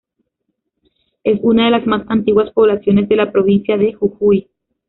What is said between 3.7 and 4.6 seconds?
de Jujuy.